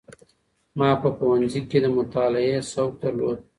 ما 0.77 0.89
په 1.01 1.09
پوهنځي 1.17 1.61
کي 1.69 1.77
د 1.83 1.87
مطالعې 1.97 2.57
سوق 2.71 2.91
درلود. 3.03 3.39